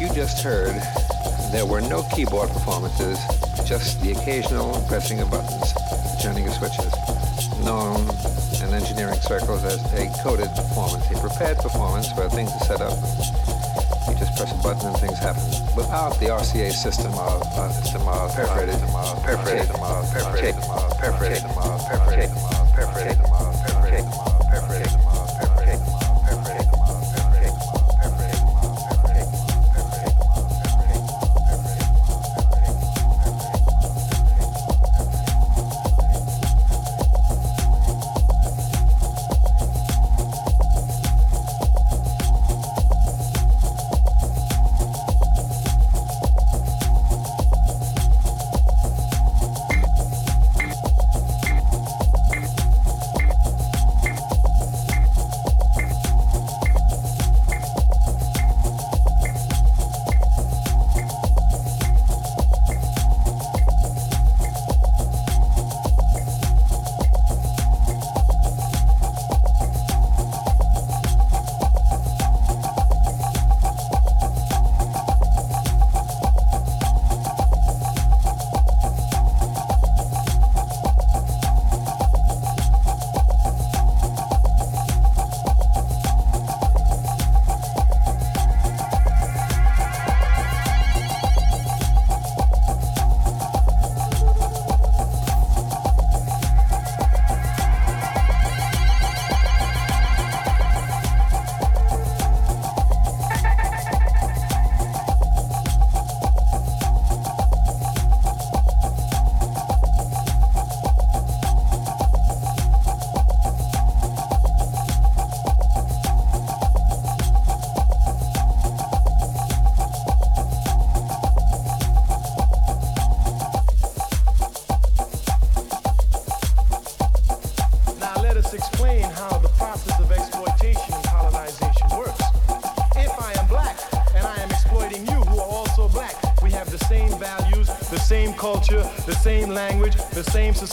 [0.00, 0.76] you just heard,
[1.52, 3.18] there were no keyboard performances,
[3.64, 5.72] just the occasional pressing of buttons,
[6.20, 6.92] turning of switches,
[7.64, 8.00] known
[8.60, 12.92] in engineering circles as a coded performance, a prepared performance where things are set up.
[14.08, 15.42] You just press a button and things happen.
[15.74, 18.76] Without the RCA system of uh, system of perforated,
[19.24, 20.60] perforated, perforated, perforated,
[21.00, 22.30] perforated, perforated,
[22.76, 23.35] perforated, perforated.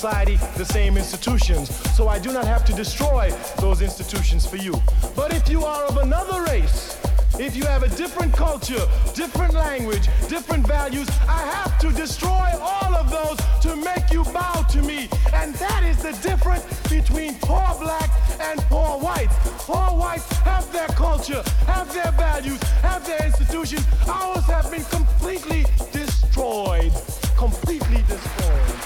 [0.04, 1.70] Society, the same institutions.
[1.96, 4.74] So I do not have to destroy those institutions for you.
[5.16, 7.00] But if you are of another race,
[7.40, 12.94] if you have a different culture, different language, different values, I have to destroy all
[12.96, 15.08] of those to make you bow to me.
[15.34, 18.10] And that is the difference between poor black
[18.42, 19.36] and poor whites.
[19.66, 23.86] Poor whites have their culture, have their values, have their institutions.
[24.08, 26.03] Ours have been completely destroyed.
[26.36, 28.80] Completely destroyed.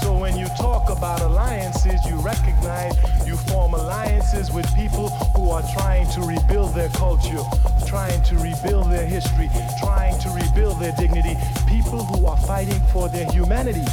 [0.00, 2.94] So when you talk about alliances, you recognize
[3.26, 7.42] you form alliances with people who are trying to rebuild their culture,
[7.86, 11.36] trying to rebuild their history, trying to rebuild their dignity,
[11.68, 13.84] people who are fighting for their humanity.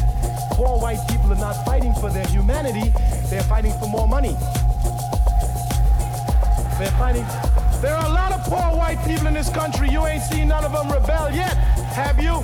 [0.52, 2.94] Poor white people are not fighting for their humanity,
[3.30, 4.36] they're fighting for more money.
[6.82, 7.28] They're fighting
[7.80, 9.88] there are a lot of poor white people in this country.
[9.90, 11.54] You ain't seen none of them rebel yet,
[11.94, 12.42] have you?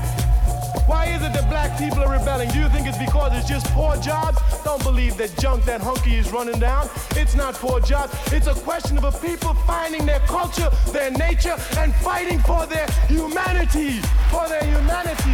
[0.86, 2.50] Why is it that black people are rebelling?
[2.50, 4.38] Do you think it's because it's just poor jobs?
[4.63, 6.88] Don't believe that junk that hunky is running down.
[7.15, 8.13] It's not poor jobs.
[8.32, 12.86] It's a question of a people finding their culture, their nature, and fighting for their
[13.08, 14.02] humanity.
[14.30, 15.34] For their humanity.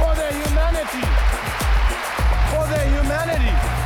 [0.00, 1.04] For their humanity.
[2.52, 3.77] For their humanity.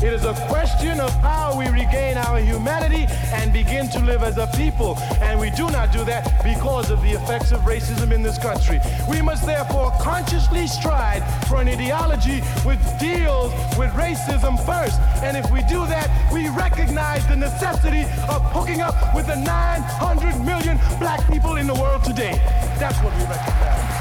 [0.00, 4.38] It is a question of how we regain our humanity and begin to live as
[4.38, 4.96] a people.
[5.20, 8.80] And we do not do that because of the effects of racism in this country.
[9.10, 15.00] We must therefore consciously strive for an ideology which deals with racism first.
[15.24, 20.38] And if we do that, we recognize the necessity of hooking up with the 900
[20.44, 22.38] million black people in the world today.
[22.78, 23.97] That's what we recognize.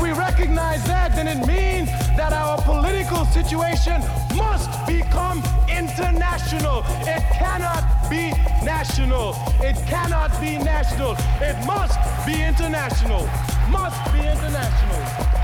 [0.00, 4.00] We recognize that, then it means that our political situation
[4.36, 6.82] must become international.
[7.06, 8.30] It cannot be
[8.64, 9.36] national.
[9.60, 11.16] It cannot be national.
[11.40, 13.28] It must be international.
[13.70, 15.39] Must be international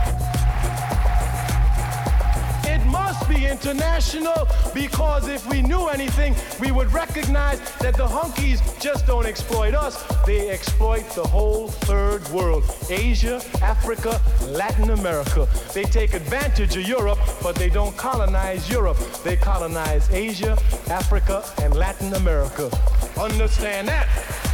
[2.96, 9.06] must be international because if we knew anything, we would recognize that the hunkies just
[9.06, 15.46] don't exploit us, they exploit the whole third world Asia, Africa, Latin America.
[15.74, 18.98] They take advantage of Europe, but they don't colonize Europe.
[19.24, 20.56] They colonize Asia,
[20.88, 22.70] Africa, and Latin America.
[23.18, 24.45] Understand that.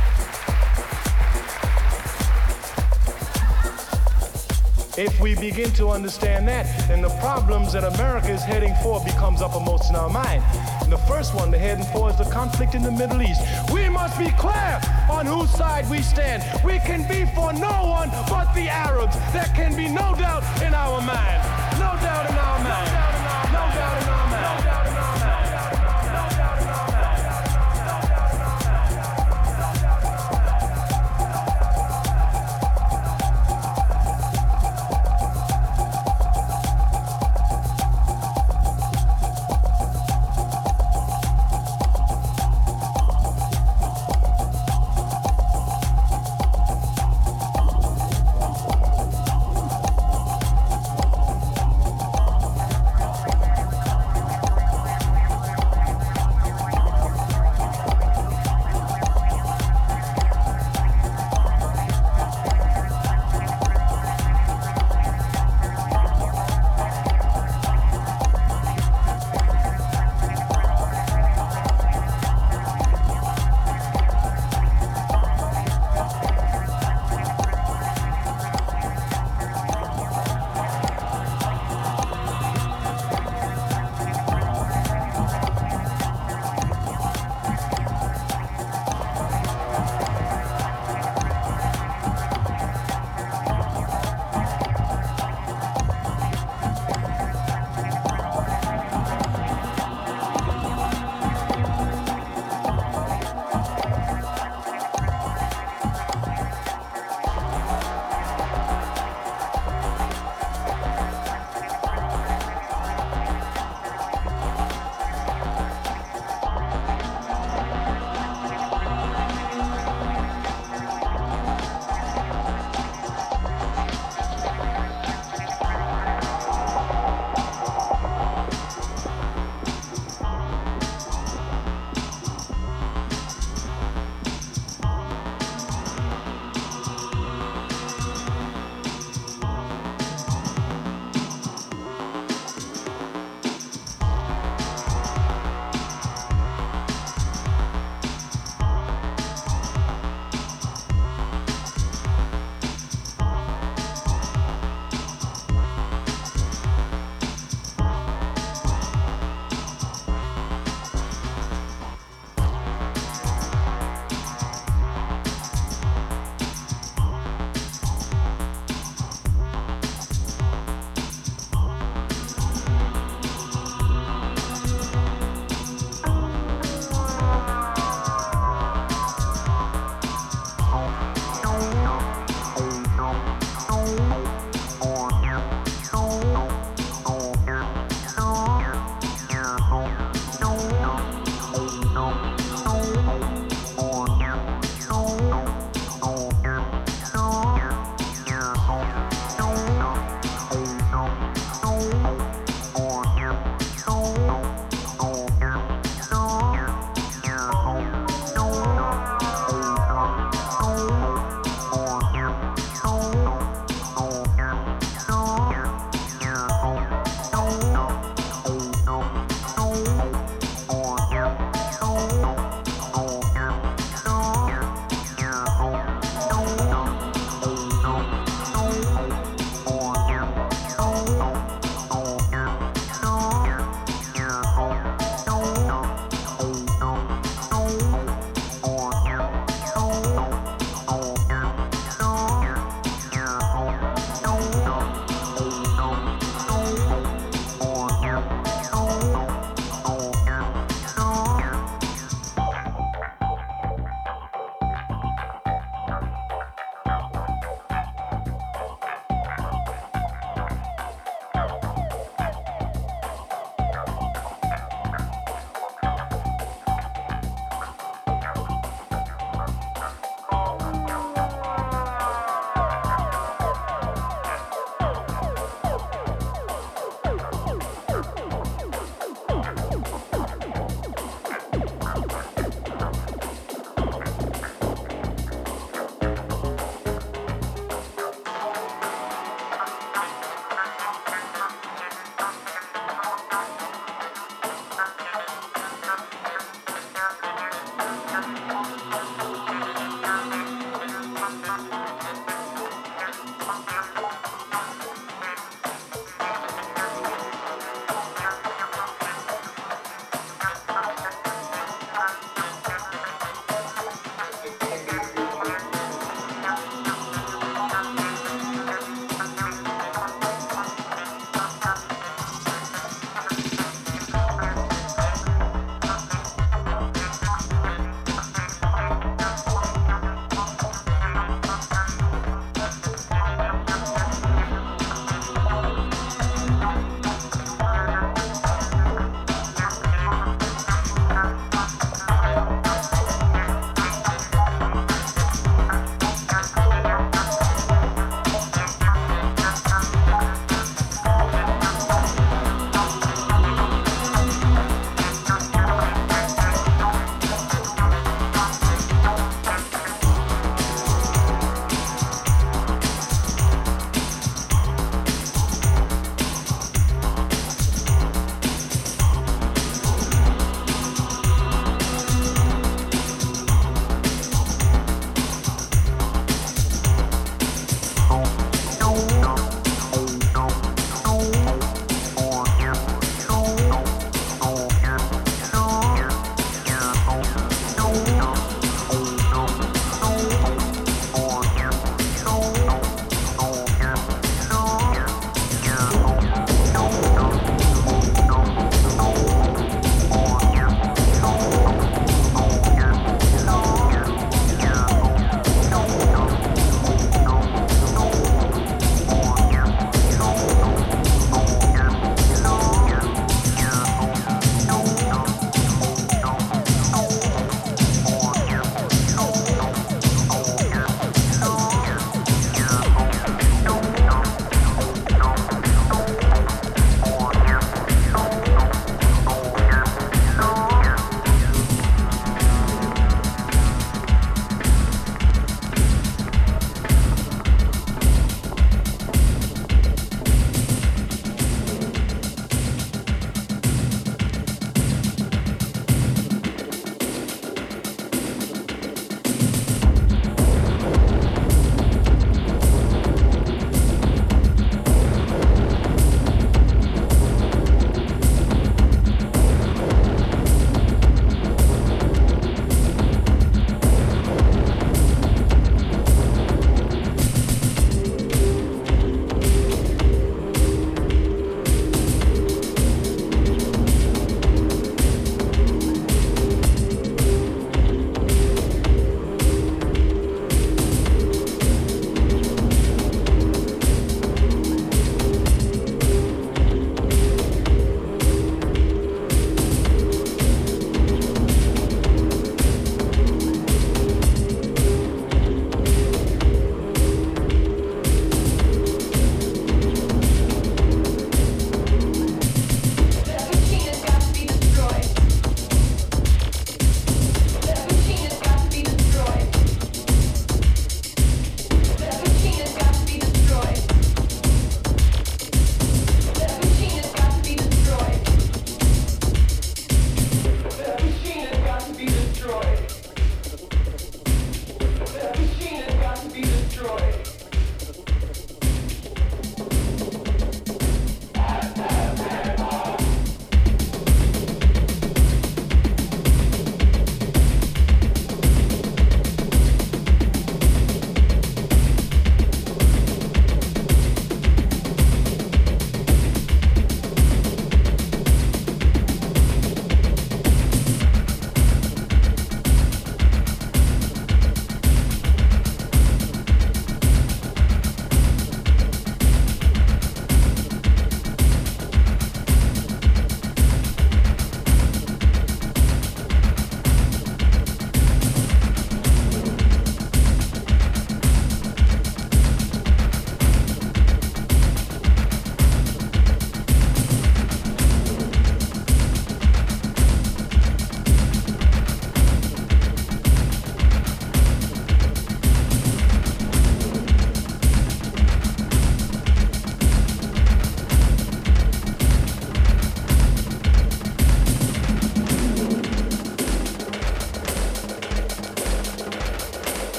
[4.98, 9.40] If we begin to understand that, then the problems that America is heading for becomes
[9.40, 10.42] uppermost in our mind.
[10.83, 13.40] And the first one they're heading for is the conflict in the Middle East.
[13.72, 16.42] We must be clear on whose side we stand.
[16.62, 19.16] We can be for no one but the Arabs.
[19.33, 21.62] There can be no doubt in our mind.